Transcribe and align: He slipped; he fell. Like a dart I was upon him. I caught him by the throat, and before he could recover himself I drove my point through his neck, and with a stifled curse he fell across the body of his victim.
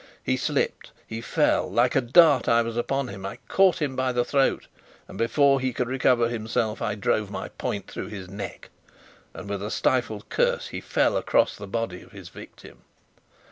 He 0.23 0.35
slipped; 0.35 0.89
he 1.05 1.21
fell. 1.21 1.69
Like 1.71 1.95
a 1.95 2.01
dart 2.01 2.49
I 2.49 2.63
was 2.63 2.75
upon 2.75 3.09
him. 3.09 3.23
I 3.23 3.35
caught 3.47 3.79
him 3.83 3.95
by 3.95 4.11
the 4.11 4.25
throat, 4.25 4.65
and 5.07 5.15
before 5.15 5.59
he 5.59 5.73
could 5.73 5.87
recover 5.87 6.27
himself 6.27 6.81
I 6.81 6.95
drove 6.95 7.29
my 7.29 7.49
point 7.49 7.85
through 7.85 8.07
his 8.07 8.27
neck, 8.27 8.71
and 9.35 9.47
with 9.47 9.61
a 9.61 9.69
stifled 9.69 10.27
curse 10.31 10.69
he 10.69 10.81
fell 10.81 11.15
across 11.17 11.55
the 11.55 11.67
body 11.67 12.01
of 12.01 12.13
his 12.13 12.29
victim. 12.29 12.81